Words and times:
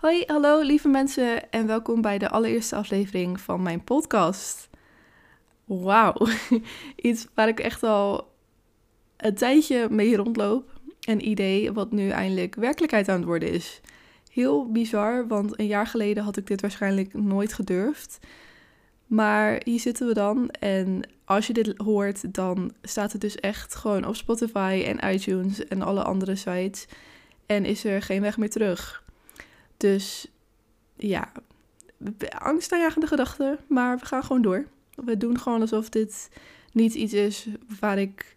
Hoi, 0.00 0.22
hallo 0.26 0.60
lieve 0.60 0.88
mensen 0.88 1.50
en 1.50 1.66
welkom 1.66 2.00
bij 2.00 2.18
de 2.18 2.28
allereerste 2.28 2.76
aflevering 2.76 3.40
van 3.40 3.62
mijn 3.62 3.84
podcast. 3.84 4.68
Wauw, 5.64 6.14
iets 6.96 7.26
waar 7.34 7.48
ik 7.48 7.60
echt 7.60 7.82
al 7.82 8.32
een 9.16 9.34
tijdje 9.34 9.88
mee 9.90 10.16
rondloop. 10.16 10.80
Een 11.00 11.28
idee 11.28 11.72
wat 11.72 11.92
nu 11.92 12.08
eindelijk 12.08 12.54
werkelijkheid 12.54 13.08
aan 13.08 13.16
het 13.16 13.24
worden 13.24 13.52
is. 13.52 13.80
Heel 14.30 14.70
bizar, 14.70 15.26
want 15.28 15.58
een 15.58 15.66
jaar 15.66 15.86
geleden 15.86 16.24
had 16.24 16.36
ik 16.36 16.46
dit 16.46 16.60
waarschijnlijk 16.60 17.14
nooit 17.14 17.52
gedurfd. 17.52 18.18
Maar 19.06 19.60
hier 19.64 19.80
zitten 19.80 20.06
we 20.06 20.14
dan 20.14 20.50
en 20.50 21.02
als 21.24 21.46
je 21.46 21.52
dit 21.52 21.74
hoort, 21.76 22.34
dan 22.34 22.72
staat 22.82 23.12
het 23.12 23.20
dus 23.20 23.36
echt 23.36 23.74
gewoon 23.74 24.06
op 24.06 24.16
Spotify 24.16 24.82
en 24.86 25.14
iTunes 25.14 25.64
en 25.64 25.82
alle 25.82 26.02
andere 26.02 26.36
sites. 26.36 26.86
En 27.46 27.64
is 27.64 27.84
er 27.84 28.02
geen 28.02 28.20
weg 28.20 28.36
meer 28.36 28.50
terug. 28.50 28.99
Dus 29.80 30.26
ja, 30.96 31.32
angstaanjagende 32.38 33.06
gedachten, 33.06 33.58
maar 33.66 33.98
we 33.98 34.04
gaan 34.04 34.24
gewoon 34.24 34.42
door. 34.42 34.66
We 34.94 35.16
doen 35.16 35.38
gewoon 35.38 35.60
alsof 35.60 35.88
dit 35.88 36.30
niet 36.72 36.94
iets 36.94 37.12
is 37.12 37.48
waar 37.80 37.98
ik 37.98 38.36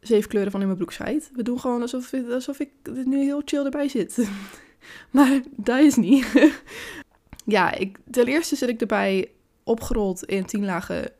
zeven 0.00 0.28
kleuren 0.28 0.50
van 0.52 0.60
in 0.60 0.66
mijn 0.66 0.78
broek 0.78 0.92
scheid. 0.92 1.30
We 1.32 1.42
doen 1.42 1.60
gewoon 1.60 1.80
alsof, 1.80 2.12
alsof 2.30 2.58
ik 2.58 2.70
nu 3.04 3.22
heel 3.22 3.42
chill 3.44 3.64
erbij 3.64 3.88
zit. 3.88 4.28
maar 5.10 5.40
dat 5.50 5.78
is 5.78 5.96
niet. 5.96 6.52
ja, 7.56 7.74
ik, 7.74 7.98
ten 8.10 8.26
eerste 8.26 8.56
zit 8.56 8.68
ik 8.68 8.80
erbij 8.80 9.30
opgerold 9.64 10.24
in 10.24 10.44
tien 10.44 10.64
lagen 10.64 11.10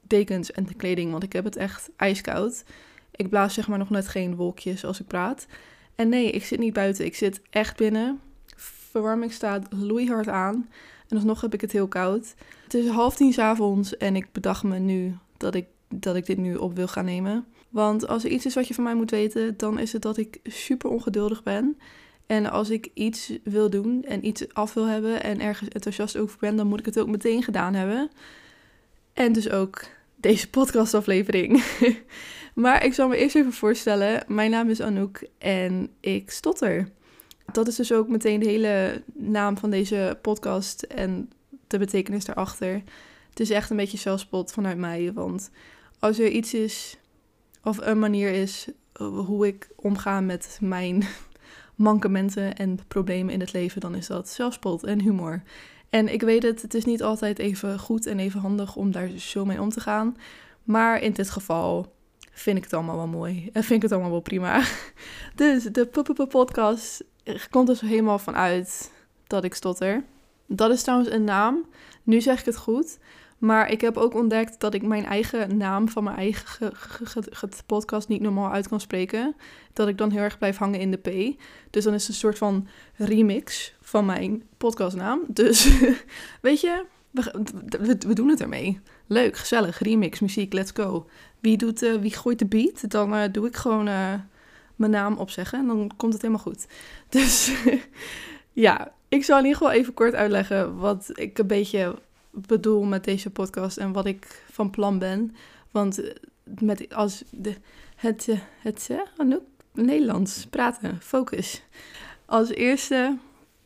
dekens 0.00 0.52
en 0.52 0.66
de 0.66 0.74
kleding, 0.74 1.10
want 1.10 1.22
ik 1.22 1.32
heb 1.32 1.44
het 1.44 1.56
echt 1.56 1.90
ijskoud. 1.96 2.64
Ik 3.10 3.28
blaas 3.28 3.54
zeg 3.54 3.68
maar 3.68 3.78
nog 3.78 3.90
net 3.90 4.08
geen 4.08 4.36
wolkjes 4.36 4.84
als 4.84 5.00
ik 5.00 5.06
praat. 5.06 5.46
En 5.94 6.08
nee, 6.08 6.30
ik 6.30 6.44
zit 6.44 6.58
niet 6.58 6.72
buiten, 6.72 7.04
ik 7.04 7.16
zit 7.16 7.40
echt 7.50 7.76
binnen 7.76 8.20
verwarming 8.90 9.32
staat 9.32 9.66
loeihard 9.70 10.28
aan. 10.28 10.68
En 11.08 11.16
alsnog 11.16 11.40
heb 11.40 11.54
ik 11.54 11.60
het 11.60 11.72
heel 11.72 11.88
koud. 11.88 12.34
Het 12.64 12.74
is 12.74 12.88
half 12.88 13.16
tien 13.16 13.32
s 13.32 13.38
avonds 13.38 13.96
en 13.96 14.16
ik 14.16 14.32
bedacht 14.32 14.62
me 14.62 14.78
nu 14.78 15.16
dat 15.36 15.54
ik, 15.54 15.66
dat 15.88 16.16
ik 16.16 16.26
dit 16.26 16.38
nu 16.38 16.56
op 16.56 16.76
wil 16.76 16.88
gaan 16.88 17.04
nemen. 17.04 17.46
Want 17.68 18.08
als 18.08 18.24
er 18.24 18.30
iets 18.30 18.46
is 18.46 18.54
wat 18.54 18.68
je 18.68 18.74
van 18.74 18.84
mij 18.84 18.94
moet 18.94 19.10
weten, 19.10 19.56
dan 19.56 19.78
is 19.78 19.92
het 19.92 20.02
dat 20.02 20.16
ik 20.16 20.40
super 20.42 20.90
ongeduldig 20.90 21.42
ben. 21.42 21.78
En 22.26 22.50
als 22.50 22.70
ik 22.70 22.90
iets 22.94 23.32
wil 23.44 23.70
doen 23.70 24.04
en 24.04 24.26
iets 24.26 24.54
af 24.54 24.74
wil 24.74 24.86
hebben 24.86 25.22
en 25.22 25.40
ergens 25.40 25.68
enthousiast 25.68 26.16
over 26.16 26.38
ben, 26.40 26.56
dan 26.56 26.66
moet 26.66 26.78
ik 26.78 26.84
het 26.84 26.98
ook 26.98 27.08
meteen 27.08 27.42
gedaan 27.42 27.74
hebben. 27.74 28.10
En 29.12 29.32
dus 29.32 29.50
ook 29.50 29.82
deze 30.16 30.50
podcastaflevering. 30.50 31.64
maar 32.54 32.84
ik 32.84 32.94
zal 32.94 33.08
me 33.08 33.16
eerst 33.16 33.36
even 33.36 33.52
voorstellen. 33.52 34.24
Mijn 34.26 34.50
naam 34.50 34.68
is 34.68 34.80
Anouk 34.80 35.28
en 35.38 35.90
ik 36.00 36.30
stotter 36.30 36.88
dat 37.52 37.68
is 37.68 37.76
dus 37.76 37.92
ook 37.92 38.08
meteen 38.08 38.40
de 38.40 38.46
hele 38.46 39.02
naam 39.14 39.58
van 39.58 39.70
deze 39.70 40.18
podcast 40.22 40.82
en 40.82 41.30
de 41.66 41.78
betekenis 41.78 42.24
daarachter. 42.24 42.82
Het 43.30 43.40
is 43.40 43.50
echt 43.50 43.70
een 43.70 43.76
beetje 43.76 43.98
zelfspot 43.98 44.52
vanuit 44.52 44.78
mij, 44.78 45.12
want 45.12 45.50
als 45.98 46.18
er 46.18 46.28
iets 46.28 46.54
is 46.54 46.98
of 47.62 47.78
een 47.80 47.98
manier 47.98 48.30
is 48.30 48.68
hoe 49.26 49.46
ik 49.46 49.70
omga 49.76 50.20
met 50.20 50.58
mijn 50.60 51.04
mankementen 51.74 52.56
en 52.56 52.78
problemen 52.88 53.34
in 53.34 53.40
het 53.40 53.52
leven, 53.52 53.80
dan 53.80 53.94
is 53.94 54.06
dat 54.06 54.28
zelfspot 54.28 54.84
en 54.84 55.00
humor. 55.00 55.42
En 55.90 56.12
ik 56.12 56.22
weet 56.22 56.42
het, 56.42 56.62
het 56.62 56.74
is 56.74 56.84
niet 56.84 57.02
altijd 57.02 57.38
even 57.38 57.78
goed 57.78 58.06
en 58.06 58.18
even 58.18 58.40
handig 58.40 58.76
om 58.76 58.90
daar 58.90 59.08
zo 59.08 59.44
mee 59.44 59.60
om 59.60 59.68
te 59.68 59.80
gaan. 59.80 60.16
Maar 60.62 61.02
in 61.02 61.12
dit 61.12 61.30
geval 61.30 61.94
vind 62.30 62.56
ik 62.56 62.62
het 62.62 62.72
allemaal 62.72 62.96
wel 62.96 63.06
mooi 63.06 63.50
en 63.52 63.62
vind 63.62 63.76
ik 63.76 63.82
het 63.82 63.92
allemaal 63.92 64.10
wel 64.10 64.20
prima. 64.20 64.62
Dus 65.34 65.64
de 65.64 65.86
podcast 66.28 67.04
komt 67.50 67.66
dus 67.66 67.80
helemaal 67.80 68.18
vanuit 68.18 68.92
dat 69.26 69.44
ik 69.44 69.54
stotter. 69.54 70.04
Dat 70.46 70.70
is 70.70 70.82
trouwens 70.82 71.10
een 71.10 71.24
naam. 71.24 71.64
Nu 72.02 72.20
zeg 72.20 72.38
ik 72.38 72.44
het 72.44 72.56
goed. 72.56 72.98
Maar 73.38 73.70
ik 73.70 73.80
heb 73.80 73.96
ook 73.96 74.14
ontdekt 74.14 74.60
dat 74.60 74.74
ik 74.74 74.82
mijn 74.82 75.04
eigen 75.04 75.56
naam 75.56 75.88
van 75.88 76.04
mijn 76.04 76.16
eigen 76.16 76.72
podcast 77.66 78.08
niet 78.08 78.20
normaal 78.20 78.50
uit 78.50 78.68
kan 78.68 78.80
spreken. 78.80 79.36
Dat 79.72 79.88
ik 79.88 79.98
dan 79.98 80.10
heel 80.10 80.22
erg 80.22 80.38
blijf 80.38 80.56
hangen 80.56 80.80
in 80.80 80.90
de 80.90 80.96
P. 80.96 81.40
Dus 81.70 81.84
dan 81.84 81.94
is 81.94 82.00
het 82.02 82.10
een 82.10 82.20
soort 82.20 82.38
van 82.38 82.68
remix 82.94 83.74
van 83.80 84.06
mijn 84.06 84.42
podcastnaam. 84.56 85.20
Dus 85.28 85.80
weet 86.40 86.60
je, 86.60 86.84
we, 87.10 87.96
we, 88.06 88.14
doen 88.14 88.28
het 88.28 88.40
ermee. 88.40 88.80
Leuk, 89.06 89.36
gezellig, 89.36 89.78
remix, 89.78 90.20
muziek, 90.20 90.52
let's 90.52 90.70
go. 90.74 91.06
Wie, 91.40 91.56
doet, 91.56 91.82
uh, 91.82 92.00
wie 92.00 92.14
gooit 92.14 92.38
de 92.38 92.46
beat? 92.46 92.90
Dan 92.90 93.14
uh, 93.14 93.22
doe 93.32 93.46
ik 93.46 93.56
gewoon 93.56 93.88
uh, 93.88 94.14
mijn 94.76 94.90
naam 94.90 95.16
opzeggen 95.16 95.58
en 95.58 95.66
dan 95.66 95.90
komt 95.96 96.12
het 96.12 96.22
helemaal 96.22 96.44
goed. 96.44 96.66
Dus 97.08 97.52
ja, 98.52 98.92
ik 99.08 99.24
zal 99.24 99.38
in 99.38 99.44
ieder 99.44 99.58
geval 99.58 99.74
even 99.74 99.94
kort 99.94 100.14
uitleggen 100.14 100.76
wat 100.76 101.10
ik 101.14 101.38
een 101.38 101.46
beetje 101.46 101.98
bedoel 102.30 102.84
met 102.84 103.04
deze 103.04 103.30
podcast 103.30 103.76
en 103.76 103.92
wat 103.92 104.06
ik 104.06 104.44
van 104.50 104.70
plan 104.70 104.98
ben. 104.98 105.34
Want 105.70 106.00
met 106.44 106.94
als 106.94 107.22
de, 107.30 107.54
het, 107.96 108.26
het, 108.62 108.88
het 108.88 108.90
Nederlands 109.72 110.46
praten, 110.46 110.98
focus. 111.00 111.62
Als 112.24 112.48
eerste 112.48 113.18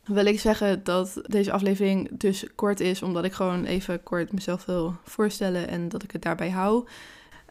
wil 0.05 0.25
ik 0.25 0.39
zeggen 0.39 0.83
dat 0.83 1.21
deze 1.27 1.51
aflevering 1.51 2.09
dus 2.11 2.45
kort 2.55 2.79
is, 2.79 3.01
omdat 3.01 3.23
ik 3.23 3.33
gewoon 3.33 3.65
even 3.65 4.03
kort 4.03 4.31
mezelf 4.31 4.65
wil 4.65 4.95
voorstellen 5.03 5.67
en 5.67 5.89
dat 5.89 6.03
ik 6.03 6.11
het 6.11 6.21
daarbij 6.21 6.49
hou. 6.49 6.87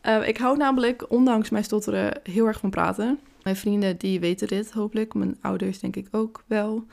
Uh, 0.07 0.29
ik 0.29 0.37
hou 0.37 0.57
namelijk, 0.57 1.11
ondanks 1.11 1.51
mijn 1.51 1.65
stotteren, 1.65 2.21
heel 2.23 2.47
erg 2.47 2.59
van 2.59 2.71
praten. 2.71 3.19
Mijn 3.43 3.57
vrienden 3.57 3.97
die 3.97 4.21
weten 4.21 4.49
dit 4.49 4.73
hopelijk. 4.73 5.15
Mijn 5.15 5.39
ouders 5.41 5.79
denk 5.79 5.97
ik 5.97 6.09
ook 6.11 6.43
wel. 6.47 6.87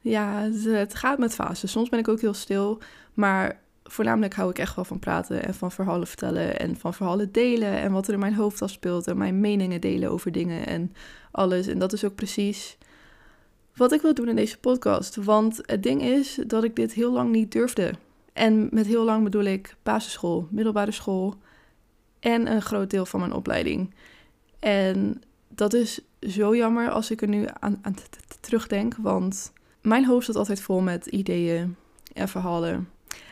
Ja, 0.00 0.50
het 0.64 0.94
gaat 0.94 1.18
met 1.18 1.34
fases. 1.34 1.70
Soms 1.70 1.88
ben 1.88 1.98
ik 1.98 2.08
ook 2.08 2.20
heel 2.20 2.34
stil. 2.34 2.78
Maar 3.14 3.60
voornamelijk 3.84 4.34
hou 4.34 4.50
ik 4.50 4.58
echt 4.58 4.74
wel 4.74 4.84
van 4.84 4.98
praten 4.98 5.44
en 5.44 5.54
van 5.54 5.72
verhalen 5.72 6.06
vertellen 6.06 6.58
en 6.58 6.76
van 6.76 6.94
verhalen 6.94 7.32
delen 7.32 7.78
en 7.78 7.92
wat 7.92 8.06
er 8.06 8.14
in 8.14 8.20
mijn 8.20 8.34
hoofd 8.34 8.62
afspeelt 8.62 9.06
en 9.06 9.16
mijn 9.16 9.40
meningen 9.40 9.80
delen 9.80 10.10
over 10.10 10.32
dingen 10.32 10.66
en 10.66 10.92
alles. 11.30 11.66
En 11.66 11.78
dat 11.78 11.92
is 11.92 12.04
ook 12.04 12.14
precies 12.14 12.78
wat 13.76 13.92
ik 13.92 14.02
wil 14.02 14.14
doen 14.14 14.28
in 14.28 14.36
deze 14.36 14.58
podcast. 14.58 15.16
Want 15.16 15.60
het 15.62 15.82
ding 15.82 16.02
is 16.02 16.38
dat 16.46 16.64
ik 16.64 16.76
dit 16.76 16.92
heel 16.92 17.12
lang 17.12 17.30
niet 17.30 17.52
durfde. 17.52 17.92
En 18.32 18.68
met 18.70 18.86
heel 18.86 19.04
lang 19.04 19.24
bedoel 19.24 19.44
ik 19.44 19.76
basisschool, 19.82 20.48
middelbare 20.50 20.90
school 20.90 21.34
en 22.20 22.50
een 22.50 22.62
groot 22.62 22.90
deel 22.90 23.06
van 23.06 23.20
mijn 23.20 23.32
opleiding. 23.32 23.94
En 24.58 25.22
dat 25.48 25.74
is 25.74 26.00
zo 26.20 26.56
jammer 26.56 26.90
als 26.90 27.10
ik 27.10 27.22
er 27.22 27.28
nu 27.28 27.46
aan, 27.60 27.80
terugdenk. 28.40 28.96
Want 28.96 29.52
mijn 29.80 30.04
hoofd 30.04 30.26
zat 30.26 30.36
altijd 30.36 30.60
vol 30.60 30.80
met 30.80 31.06
ideeën 31.06 31.76
en 32.12 32.28
verhalen. 32.28 32.88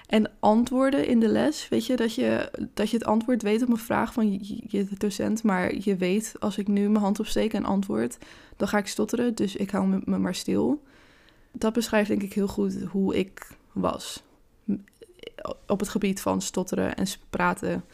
En 0.07 0.31
antwoorden 0.41 1.07
in 1.07 1.21
de 1.21 1.29
les. 1.29 1.69
Weet 1.69 1.87
je 1.87 1.97
dat, 1.97 2.15
je, 2.15 2.51
dat 2.75 2.91
je 2.91 2.97
het 2.97 3.07
antwoord 3.07 3.43
weet 3.43 3.63
op 3.63 3.69
een 3.69 3.77
vraag 3.77 4.13
van 4.13 4.33
je, 4.67 4.87
docent. 4.99 5.43
Maar 5.43 5.75
je 5.79 5.97
weet, 5.97 6.35
als 6.39 6.59
ik 6.59 6.69
nu 6.69 6.89
mijn 6.89 7.05
hand 7.05 7.21
opsteek 7.21 7.53
en 7.53 7.65
antwoord, 7.65 8.19
dan 8.57 8.69
ga 8.69 8.79
ik 8.79 8.87
stotteren. 8.87 9.35
Dus 9.35 9.57
ik 9.57 9.71
hou 9.71 9.87
me, 9.87 10.19
maar 10.19 10.35
stil. 10.35 10.83
Dat 11.53 11.73
beschrijft 11.73 12.09
denk 12.09 12.23
ik 12.23 12.33
heel 12.33 12.49
goed 12.49 12.83
hoe 12.83 13.19
ik 13.19 13.57
was. 13.73 14.23
Op 15.67 15.81
het 15.81 15.89
gebied 15.89 16.21
van 16.21 16.43
stotteren 16.43 16.97
en 16.97 17.07
praten. 17.31 17.85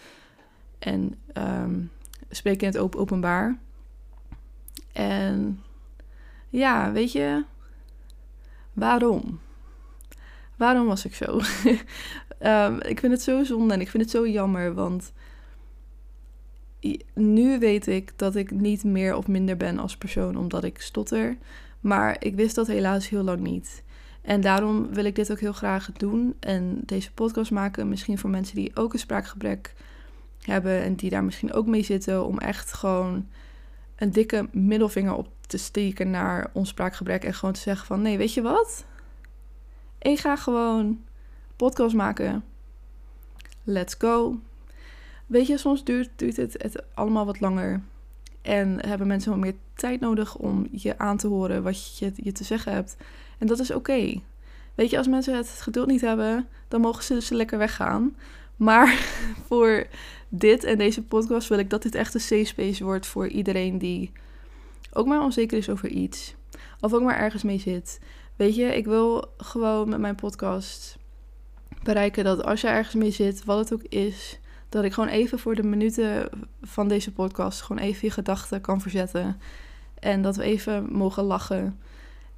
En 0.79 1.15
um, 1.35 1.91
spreken 2.31 2.67
in 2.67 2.73
het 2.73 2.97
openbaar. 2.97 3.59
En 4.93 5.63
ja, 6.49 6.93
weet 6.93 7.13
je, 7.13 7.45
waarom? 8.73 9.41
Waarom 10.61 10.87
was 10.87 11.05
ik 11.05 11.15
zo? 11.15 11.41
um, 12.41 12.81
ik 12.93 13.01
vind 13.01 13.13
het 13.13 13.23
zo 13.23 13.45
zonde 13.45 13.75
en 13.75 13.81
ik 13.81 13.89
vind 13.89 14.03
het 14.03 14.13
zo 14.13 14.29
jammer, 14.29 14.75
want 14.75 15.13
nu 17.15 17.59
weet 17.59 17.87
ik 17.87 18.13
dat 18.17 18.37
ik 18.37 18.51
niet 18.51 18.85
meer 18.85 19.15
of 19.15 19.27
minder 19.27 19.57
ben 19.57 19.79
als 19.79 19.97
persoon 19.97 20.37
omdat 20.37 20.65
ik 20.65 20.81
stotter. 20.81 21.37
Maar 21.81 22.17
ik 22.19 22.35
wist 22.35 22.55
dat 22.55 22.67
helaas 22.67 23.09
heel 23.09 23.23
lang 23.23 23.41
niet. 23.41 23.83
En 24.23 24.41
daarom 24.41 24.95
wil 24.95 25.05
ik 25.05 25.15
dit 25.15 25.31
ook 25.33 25.41
heel 25.41 25.53
graag 25.53 25.93
doen 25.93 26.35
en 26.41 26.81
deze 26.85 27.13
podcast 27.13 27.51
maken. 27.51 27.89
Misschien 27.89 28.19
voor 28.19 28.31
mensen 28.31 28.57
die 28.57 28.77
ook 28.77 28.93
een 28.93 28.99
spraakgebrek 28.99 29.75
hebben 30.41 30.83
en 30.83 30.95
die 30.95 31.11
daar 31.11 31.25
misschien 31.25 31.53
ook 31.53 31.67
mee 31.67 31.83
zitten. 31.83 32.25
Om 32.25 32.39
echt 32.39 32.73
gewoon 32.73 33.29
een 33.97 34.11
dikke 34.11 34.49
middelvinger 34.53 35.15
op 35.15 35.29
te 35.47 35.59
steken 35.59 36.11
naar 36.11 36.51
ons 36.53 36.69
spraakgebrek. 36.69 37.25
En 37.25 37.35
gewoon 37.35 37.55
te 37.55 37.61
zeggen 37.61 37.87
van 37.87 38.03
nee, 38.03 38.19
weet 38.19 38.35
je 38.35 38.43
wat? 38.43 38.89
Ik 40.01 40.19
ga 40.19 40.37
gewoon 40.37 41.05
podcast 41.57 41.95
maken. 41.95 42.45
Let's 43.65 43.95
go. 43.99 44.39
Weet 45.27 45.47
je, 45.47 45.59
soms 45.59 45.85
duurt, 45.85 46.21
het, 46.21 46.39
het 46.39 46.83
allemaal 46.95 47.27
wat 47.27 47.41
langer. 47.41 47.81
En 48.43 48.87
hebben 48.87 49.07
mensen 49.07 49.31
wat 49.31 49.41
meer 49.41 49.55
tijd 49.75 50.01
nodig 50.01 50.37
om 50.37 50.69
je 50.71 50.99
aan 50.99 51.17
te 51.17 51.27
horen 51.27 51.63
wat 51.63 51.99
je, 51.99 52.13
je 52.17 52.33
te 52.33 52.45
zeggen 52.45 52.73
hebt. 52.73 52.97
En 53.39 53.47
dat 53.47 53.59
is 53.59 53.71
oké. 53.71 54.21
Weet 54.75 54.91
je, 54.91 54.99
als 54.99 55.09
mensen 55.09 55.37
het 55.37 55.49
geduld 55.49 55.87
niet 55.87 56.01
hebben, 56.01 56.49
dan 56.69 56.81
mogen 56.81 57.05
ze 57.05 57.15
dus 57.15 57.29
lekker 57.29 57.59
weggaan. 57.59 58.17
Maar 58.57 58.89
voor 59.49 59.87
dit 60.29 60.65
en 60.65 60.79
deze 60.79 61.03
podcast 61.03 61.49
wil 61.49 61.59
ik 61.59 61.71
dat 61.71 61.83
dit 61.83 61.95
echt 61.95 62.15
een 62.15 62.21
safe 62.21 62.45
space 62.45 62.85
wordt 62.85 63.07
voor 63.07 63.29
iedereen 63.29 63.79
die 63.79 64.13
ook 64.93 65.07
maar 65.07 65.23
onzeker 65.23 65.59
is 65.59 65.69
over 65.69 65.89
iets. 65.89 66.35
Of 66.81 66.93
ook 66.93 67.03
maar 67.03 67.19
ergens 67.19 67.43
mee 67.43 67.59
zit. 67.59 68.01
Weet 68.41 68.55
je, 68.55 68.77
ik 68.77 68.85
wil 68.85 69.25
gewoon 69.37 69.89
met 69.89 70.01
mijn 70.01 70.15
podcast 70.15 70.99
bereiken 71.83 72.25
dat 72.25 72.45
als 72.45 72.61
je 72.61 72.69
ergens 72.69 72.95
mee 72.95 73.11
zit, 73.11 73.45
wat 73.45 73.59
het 73.59 73.73
ook 73.73 73.83
is, 73.83 74.39
dat 74.69 74.85
ik 74.85 74.93
gewoon 74.93 75.09
even 75.09 75.39
voor 75.39 75.55
de 75.55 75.63
minuten 75.63 76.29
van 76.63 76.89
deze 76.89 77.13
podcast 77.13 77.63
gewoon 77.63 77.83
even 77.83 78.01
je 78.03 78.11
gedachten 78.11 78.61
kan 78.61 78.81
verzetten. 78.81 79.41
En 79.99 80.23
dat 80.23 80.37
we 80.37 80.43
even 80.43 80.93
mogen 80.93 81.25
lachen. 81.25 81.81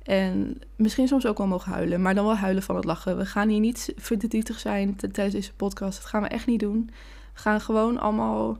En 0.02 0.60
misschien 0.76 1.08
soms 1.08 1.26
ook 1.26 1.38
wel 1.38 1.46
mogen 1.46 1.72
huilen, 1.72 2.02
maar 2.02 2.14
dan 2.14 2.24
wel 2.24 2.36
huilen 2.36 2.62
van 2.62 2.76
het 2.76 2.84
lachen. 2.84 3.16
We 3.16 3.26
gaan 3.26 3.48
hier 3.48 3.60
niet 3.60 3.92
verdrietig 3.96 4.58
zijn 4.58 4.96
tijdens 4.96 5.34
deze 5.34 5.54
podcast. 5.54 5.98
Dat 5.98 6.08
gaan 6.08 6.22
we 6.22 6.28
echt 6.28 6.46
niet 6.46 6.60
doen. 6.60 6.90
We 7.34 7.40
gaan 7.40 7.60
gewoon 7.60 7.98
allemaal 7.98 8.58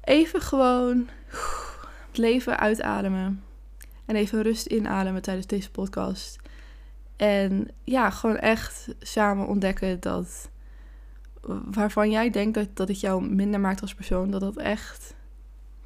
even 0.00 0.40
gewoon 0.40 1.08
het 2.08 2.18
leven 2.18 2.58
uitademen. 2.58 3.42
En 4.08 4.16
even 4.16 4.42
rust 4.42 4.66
inademen 4.66 5.22
tijdens 5.22 5.46
deze 5.46 5.70
podcast. 5.70 6.36
En 7.16 7.70
ja, 7.84 8.10
gewoon 8.10 8.36
echt 8.36 8.88
samen 9.00 9.46
ontdekken 9.46 10.00
dat 10.00 10.50
waarvan 11.70 12.10
jij 12.10 12.30
denkt 12.30 12.54
dat, 12.54 12.68
dat 12.76 12.88
het 12.88 13.00
jou 13.00 13.28
minder 13.34 13.60
maakt 13.60 13.80
als 13.80 13.94
persoon, 13.94 14.30
dat 14.30 14.40
dat 14.40 14.56
echt 14.56 15.14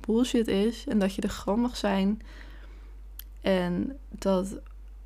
bullshit 0.01 0.47
is. 0.47 0.87
En 0.89 0.99
dat 0.99 1.15
je 1.15 1.23
er 1.23 1.31
gewoon 1.31 1.61
mag 1.61 1.77
zijn. 1.77 2.23
En 3.41 3.99
dat, 4.09 4.59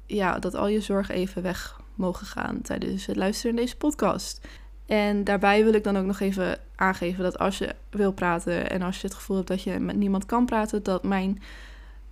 ja, 0.07 0.39
dat 0.39 0.55
al 0.55 0.69
je 0.69 0.81
zorgen 0.81 1.15
even 1.15 1.43
weg 1.43 1.81
mogen 1.95 2.27
gaan 2.27 2.63
tijdens 2.63 3.07
het 3.07 3.17
luisteren 3.17 3.55
naar 3.55 3.65
deze 3.65 3.77
podcast. 3.77 4.47
En 4.87 5.25
daarbij 5.25 5.65
wil 5.65 5.75
ik 5.75 5.85
dan 5.85 5.97
ook 5.97 6.07
nog 6.07 6.21
even 6.21 6.59
aangeven 6.75 7.23
dat 7.23 7.39
als 7.39 7.59
je 7.59 7.75
wil 7.91 8.13
praten 8.13 8.71
en 8.71 8.83
als 8.83 9.01
je 9.01 9.07
het 9.07 9.17
gevoel 9.17 9.37
hebt 9.37 9.49
dat 9.49 9.63
je 9.63 9.79
met 9.79 9.97
niemand 9.97 10.27
kan 10.27 10.47
praten, 10.47 10.83
dat 10.83 11.03
mijn 11.03 11.43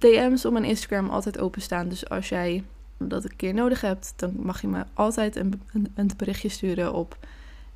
DM's 0.04 0.44
op 0.44 0.52
mijn 0.52 0.64
Instagram 0.64 1.10
altijd 1.10 1.38
openstaan. 1.38 1.88
Dus 1.88 2.08
als 2.08 2.28
jij 2.28 2.64
dat 2.98 3.24
een 3.24 3.36
keer 3.36 3.54
nodig 3.54 3.80
hebt, 3.80 4.12
dan 4.16 4.34
mag 4.36 4.60
je 4.60 4.68
me 4.68 4.84
altijd 4.94 5.36
een, 5.36 5.62
een, 5.72 5.92
een 5.94 6.10
berichtje 6.16 6.48
sturen 6.48 6.92
op 6.92 7.18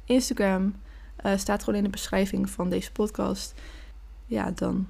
Instagram. 0.04 0.74
Uh, 1.24 1.32
staat 1.36 1.62
gewoon 1.64 1.78
in 1.78 1.84
de 1.84 1.90
beschrijving 1.90 2.50
van 2.50 2.70
deze 2.70 2.92
podcast. 2.92 3.54
Ja, 4.26 4.50
dan 4.50 4.88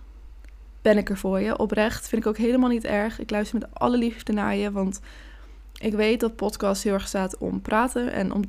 ben 0.82 0.98
ik 0.98 1.10
er 1.10 1.16
voor 1.16 1.40
je. 1.40 1.58
Oprecht 1.58 2.08
vind 2.08 2.22
ik 2.22 2.28
ook 2.28 2.36
helemaal 2.36 2.68
niet 2.68 2.84
erg. 2.84 3.18
Ik 3.18 3.30
luister 3.30 3.58
met 3.58 3.68
alle 3.72 3.96
liefde 3.96 4.32
naar 4.32 4.56
je, 4.56 4.70
want 4.70 5.00
ik 5.80 5.94
weet 5.94 6.20
dat 6.20 6.36
podcast 6.36 6.82
heel 6.82 6.92
erg 6.92 7.08
staat 7.08 7.38
om 7.38 7.60
praten 7.60 8.12
en 8.12 8.32
om 8.32 8.42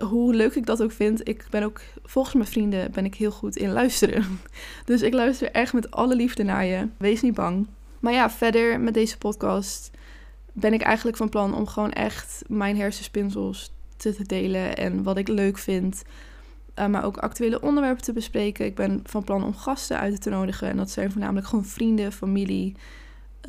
hoe 0.00 0.34
leuk 0.34 0.54
ik 0.54 0.66
dat 0.66 0.82
ook 0.82 0.92
vind. 0.92 1.28
Ik 1.28 1.46
ben 1.50 1.62
ook 1.62 1.80
volgens 2.04 2.34
mijn 2.34 2.48
vrienden 2.48 2.92
ben 2.92 3.04
ik 3.04 3.14
heel 3.14 3.30
goed 3.30 3.56
in 3.56 3.72
luisteren. 3.72 4.24
Dus 4.84 5.02
ik 5.02 5.12
luister 5.12 5.50
echt 5.50 5.72
met 5.72 5.90
alle 5.90 6.16
liefde 6.16 6.42
naar 6.42 6.64
je. 6.64 6.88
Wees 6.96 7.20
niet 7.20 7.34
bang. 7.34 7.66
Maar 8.00 8.12
ja, 8.12 8.30
verder 8.30 8.80
met 8.80 8.94
deze 8.94 9.18
podcast 9.18 9.90
ben 10.52 10.72
ik 10.72 10.82
eigenlijk 10.82 11.16
van 11.16 11.28
plan 11.28 11.54
om 11.54 11.66
gewoon 11.66 11.92
echt 11.92 12.42
mijn 12.46 12.76
hersenspinsels 12.76 13.72
te, 13.96 14.22
delen 14.26 14.76
en 14.76 15.02
wat 15.02 15.16
ik 15.16 15.28
leuk 15.28 15.58
vind. 15.58 16.02
Uh, 16.74 16.86
maar 16.86 17.04
ook 17.04 17.16
actuele 17.16 17.60
onderwerpen 17.60 18.02
te 18.02 18.12
bespreken. 18.12 18.66
Ik 18.66 18.74
ben 18.74 19.00
van 19.04 19.24
plan 19.24 19.44
om 19.44 19.54
gasten 19.54 19.98
uit 19.98 20.22
te 20.22 20.30
nodigen. 20.30 20.68
En 20.68 20.76
dat 20.76 20.90
zijn 20.90 21.10
voornamelijk 21.10 21.46
gewoon 21.46 21.64
vrienden, 21.64 22.12
familie, 22.12 22.76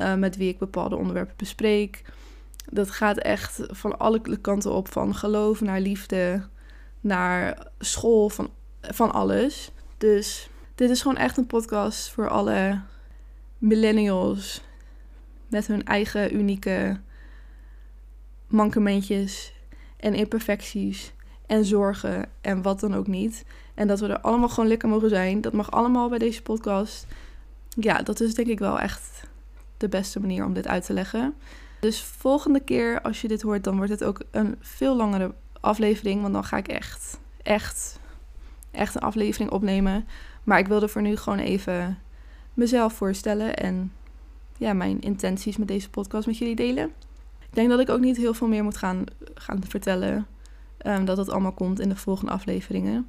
uh, 0.00 0.14
met 0.14 0.36
wie 0.36 0.48
ik 0.48 0.58
bepaalde 0.58 0.96
onderwerpen 0.96 1.34
bespreek. 1.36 2.02
Dat 2.70 2.90
gaat 2.90 3.18
echt 3.18 3.60
van 3.66 3.98
alle 3.98 4.20
kanten 4.40 4.72
op, 4.72 4.92
van 4.92 5.14
geloof 5.14 5.60
naar 5.60 5.80
liefde, 5.80 6.46
naar 7.00 7.66
school, 7.78 8.28
van, 8.28 8.50
van 8.80 9.12
alles. 9.12 9.70
Dus 9.98 10.50
dit 10.74 10.90
is 10.90 11.02
gewoon 11.02 11.16
echt 11.16 11.36
een 11.36 11.46
podcast 11.46 12.10
voor 12.10 12.28
alle 12.28 12.80
millennials 13.60 14.62
met 15.48 15.66
hun 15.66 15.84
eigen 15.84 16.34
unieke 16.34 17.00
mankementjes 18.46 19.52
en 19.96 20.14
imperfecties 20.14 21.12
en 21.46 21.64
zorgen 21.64 22.28
en 22.40 22.62
wat 22.62 22.80
dan 22.80 22.94
ook 22.94 23.06
niet. 23.06 23.44
En 23.74 23.88
dat 23.88 24.00
we 24.00 24.06
er 24.06 24.20
allemaal 24.20 24.48
gewoon 24.48 24.68
lekker 24.68 24.88
mogen 24.88 25.08
zijn. 25.08 25.40
Dat 25.40 25.52
mag 25.52 25.70
allemaal 25.70 26.08
bij 26.08 26.18
deze 26.18 26.42
podcast. 26.42 27.06
Ja, 27.68 28.02
dat 28.02 28.20
is 28.20 28.34
denk 28.34 28.48
ik 28.48 28.58
wel 28.58 28.80
echt 28.80 29.22
de 29.76 29.88
beste 29.88 30.20
manier 30.20 30.44
om 30.44 30.52
dit 30.52 30.66
uit 30.66 30.84
te 30.84 30.92
leggen. 30.92 31.34
Dus 31.80 32.02
volgende 32.02 32.60
keer 32.60 33.00
als 33.00 33.20
je 33.20 33.28
dit 33.28 33.42
hoort, 33.42 33.64
dan 33.64 33.76
wordt 33.76 33.90
het 33.90 34.04
ook 34.04 34.22
een 34.30 34.56
veel 34.60 34.96
langere 34.96 35.34
aflevering. 35.60 36.20
Want 36.20 36.32
dan 36.32 36.44
ga 36.44 36.56
ik 36.56 36.68
echt, 36.68 37.18
echt, 37.42 38.00
echt 38.70 38.94
een 38.94 39.00
aflevering 39.00 39.50
opnemen. 39.50 40.06
Maar 40.44 40.58
ik 40.58 40.68
wilde 40.68 40.88
voor 40.88 41.02
nu 41.02 41.16
gewoon 41.16 41.38
even 41.38 41.98
mezelf 42.60 42.92
voorstellen 42.92 43.56
en 43.56 43.92
ja, 44.58 44.72
mijn 44.72 45.00
intenties 45.00 45.56
met 45.56 45.68
deze 45.68 45.90
podcast 45.90 46.26
met 46.26 46.38
jullie 46.38 46.56
delen. 46.56 46.92
Ik 47.38 47.54
denk 47.54 47.68
dat 47.68 47.80
ik 47.80 47.88
ook 47.88 48.00
niet 48.00 48.16
heel 48.16 48.34
veel 48.34 48.48
meer 48.48 48.64
moet 48.64 48.76
gaan, 48.76 49.04
gaan 49.34 49.64
vertellen. 49.68 50.26
Um, 50.86 51.04
dat 51.04 51.16
het 51.16 51.28
allemaal 51.28 51.52
komt 51.52 51.80
in 51.80 51.88
de 51.88 51.96
volgende 51.96 52.32
afleveringen. 52.32 53.08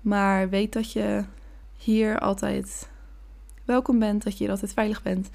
Maar 0.00 0.48
weet 0.48 0.72
dat 0.72 0.92
je 0.92 1.24
hier 1.76 2.18
altijd 2.18 2.88
welkom 3.64 3.98
bent, 3.98 4.22
dat 4.22 4.32
je 4.32 4.38
hier 4.38 4.50
altijd 4.52 4.72
veilig 4.72 5.02
bent. 5.02 5.30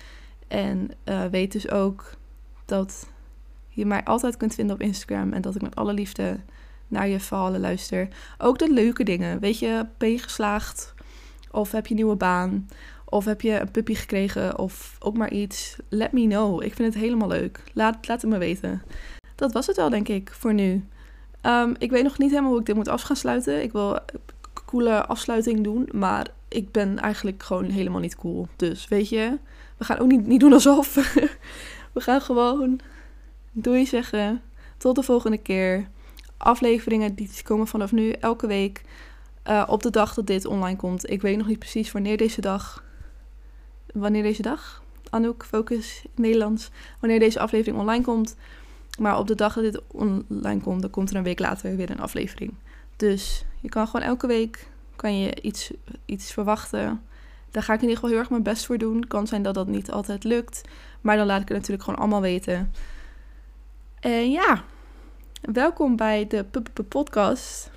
En 0.48 0.92
uh, 1.06 1.26
weet 1.26 1.52
dus 1.52 1.70
ook 1.70 2.12
dat 2.66 3.08
je 3.68 3.86
mij 3.86 4.04
altijd 4.04 4.38
kunt 4.38 4.54
vinden 4.54 4.76
op 4.76 4.82
Instagram 4.82 5.34
en 5.34 5.42
dat 5.42 5.56
ik 5.56 5.62
met 5.62 5.76
alle 5.76 5.94
liefde 5.94 6.40
naar 6.88 7.08
je 7.08 7.20
verhalen 7.20 7.60
luister. 7.60 8.08
Ook 8.38 8.58
de 8.58 8.74
leuke 8.74 9.04
dingen. 9.04 9.40
Weet 9.40 9.60
je, 9.60 9.86
ben 9.98 10.12
je 10.12 10.18
geslaagd? 10.20 10.94
Of 11.52 11.72
heb 11.72 11.86
je 11.86 11.90
een 11.90 11.96
nieuwe 11.96 12.16
baan? 12.16 12.68
Of 13.16 13.26
heb 13.26 13.42
je 13.42 13.60
een 13.60 13.72
puppy 13.72 13.94
gekregen? 13.94 14.58
Of 14.58 14.96
ook 15.00 15.18
maar 15.18 15.32
iets? 15.32 15.76
Let 15.90 16.12
me 16.12 16.28
know. 16.28 16.64
Ik 16.64 16.74
vind 16.74 16.94
het 16.94 17.04
helemaal 17.04 17.28
leuk. 17.28 17.60
Laat, 17.74 18.08
laat 18.08 18.22
het 18.22 18.32
me 18.32 18.38
weten. 18.38 18.82
Dat 19.36 19.54
was 19.54 19.68
het 19.68 19.76
wel, 19.76 19.90
denk 19.90 20.08
ik, 20.08 20.32
voor 20.32 20.54
nu. 20.54 20.86
Um, 21.42 21.76
ik 21.78 21.92
weet 21.92 22.04
nog 22.04 22.18
niet 22.18 22.30
helemaal 22.30 22.52
hoe 22.52 22.60
ik 22.60 22.66
dit 22.66 22.76
moet 22.76 22.88
af 22.88 23.02
gaan 23.02 23.16
sluiten. 23.16 23.64
Ik 23.64 23.72
wil 23.72 23.96
een 23.96 24.20
coole 24.66 25.06
afsluiting 25.06 25.64
doen. 25.64 25.90
Maar 25.92 26.28
ik 26.48 26.72
ben 26.72 27.00
eigenlijk 27.00 27.44
gewoon 27.44 27.66
helemaal 27.66 28.00
niet 28.00 28.16
cool. 28.16 28.48
Dus 28.56 28.88
weet 28.88 29.10
je, 29.10 29.38
we 29.78 29.86
gaan 29.86 29.98
ook 29.98 30.08
niet, 30.08 30.28
niet 30.28 30.40
doen 30.40 30.54
alsof. 30.54 30.94
we 31.94 32.02
gaan 32.02 32.22
gewoon 32.22 32.80
doei 33.52 33.86
zeggen. 33.86 34.42
Tot 34.78 34.96
de 34.96 35.04
volgende 35.04 35.38
keer. 35.38 35.88
Afleveringen 36.38 37.16
die 37.16 37.30
komen 37.44 37.68
vanaf 37.68 37.92
nu 37.92 38.12
elke 38.12 38.48
week. 38.48 38.82
Uh, 39.48 39.64
op 39.68 39.84
de 39.84 39.90
dag 39.90 40.14
dat 40.14 40.28
dit 40.28 40.46
online 40.46 40.78
komt. 40.78 41.10
Ik 41.10 41.22
weet 41.22 41.38
nog 41.38 41.48
niet 41.48 41.60
precies 41.60 41.92
wanneer 41.92 42.18
deze 42.18 42.42
dag 42.42 42.84
wanneer 43.96 44.24
deze 44.24 44.42
dag, 44.42 44.84
Anouk, 45.10 45.46
Focus 45.46 46.04
Nederlands, 46.16 46.70
wanneer 47.00 47.20
deze 47.20 47.40
aflevering 47.40 47.78
online 47.78 48.04
komt. 48.04 48.36
Maar 49.00 49.18
op 49.18 49.28
de 49.28 49.36
dag 49.36 49.54
dat 49.54 49.64
dit 49.64 49.82
online 49.88 50.62
komt, 50.62 50.82
dan 50.82 50.90
komt 50.90 51.10
er 51.10 51.16
een 51.16 51.24
week 51.24 51.40
later 51.40 51.76
weer 51.76 51.90
een 51.90 52.00
aflevering. 52.00 52.54
Dus 52.96 53.46
je 53.62 53.70
kan 53.70 53.88
gewoon 53.88 54.06
elke 54.06 54.28
week 54.28 54.68
kan 54.96 55.20
je 55.20 55.42
iets, 55.42 55.72
iets 56.06 56.32
verwachten. 56.32 57.02
Daar 57.52 57.64
ga 57.64 57.74
ik 57.74 57.82
in 57.82 57.88
ieder 57.88 57.96
geval 57.96 58.10
heel 58.10 58.20
erg 58.20 58.30
mijn 58.30 58.44
best 58.44 58.66
voor 58.66 58.78
doen. 58.78 59.08
Kan 59.08 59.28
zijn 59.28 59.44
dat 59.44 59.54
dat 59.54 59.68
niet 59.68 59.92
altijd 59.92 60.24
lukt. 60.24 60.62
Maar 61.02 61.18
dan 61.18 61.26
laat 61.26 61.42
ik 61.42 61.48
het 61.48 61.58
natuurlijk 61.58 61.84
gewoon 61.84 62.00
allemaal 62.00 62.22
weten. 62.22 62.72
En 64.00 64.32
ja, 64.32 64.64
welkom 65.42 65.96
bij 65.96 66.28
de 66.28 66.46
podcast. 66.88 67.72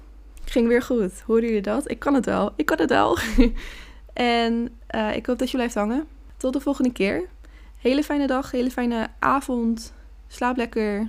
Ging 0.45 0.69
weer 0.69 0.83
goed. 0.83 1.21
Hoorden 1.21 1.49
jullie 1.49 1.63
dat? 1.63 1.91
Ik 1.91 1.99
kan 1.99 2.15
het 2.15 2.25
wel. 2.25 2.53
Ik 2.57 2.67
kan 2.67 2.79
het 2.79 2.91
wel. 2.91 3.19
En 4.19 4.69
uh, 4.95 5.17
ik 5.17 5.27
hoop 5.27 5.39
dat 5.39 5.51
je 5.51 5.57
blijft 5.57 5.75
hangen. 5.75 6.07
Tot 6.37 6.53
de 6.53 6.61
volgende 6.61 6.93
keer. 6.93 7.29
Hele 7.77 8.03
fijne 8.03 8.27
dag, 8.27 8.51
hele 8.51 8.71
fijne 8.71 9.09
avond. 9.19 9.93
Slaap 10.27 10.57
lekker. 10.57 11.09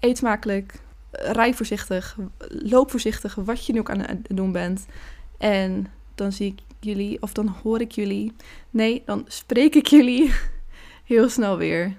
Eet 0.00 0.18
smakelijk. 0.18 0.80
Rij 1.10 1.54
voorzichtig. 1.54 2.16
Loop 2.48 2.90
voorzichtig, 2.90 3.34
wat 3.34 3.66
je 3.66 3.72
nu 3.72 3.78
ook 3.78 3.90
aan 3.90 4.00
het 4.00 4.26
doen 4.28 4.52
bent. 4.52 4.86
En 5.38 5.86
dan 6.14 6.32
zie 6.32 6.52
ik 6.52 6.58
jullie, 6.80 7.22
of 7.22 7.32
dan 7.32 7.54
hoor 7.62 7.80
ik 7.80 7.92
jullie. 7.92 8.32
Nee, 8.70 9.02
dan 9.06 9.24
spreek 9.28 9.74
ik 9.74 9.86
jullie 9.86 10.34
heel 11.04 11.28
snel 11.28 11.56
weer. 11.56 11.96